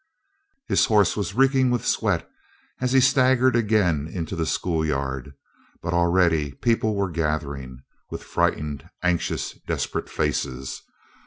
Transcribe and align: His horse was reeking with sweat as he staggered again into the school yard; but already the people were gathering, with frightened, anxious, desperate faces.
His 0.67 0.85
horse 0.85 1.15
was 1.15 1.35
reeking 1.35 1.69
with 1.69 1.85
sweat 1.85 2.27
as 2.79 2.91
he 2.93 2.99
staggered 2.99 3.55
again 3.55 4.07
into 4.11 4.35
the 4.35 4.47
school 4.47 4.83
yard; 4.83 5.35
but 5.79 5.93
already 5.93 6.49
the 6.49 6.55
people 6.55 6.95
were 6.95 7.11
gathering, 7.11 7.83
with 8.09 8.23
frightened, 8.23 8.89
anxious, 9.03 9.53
desperate 9.67 10.09
faces. 10.09 10.81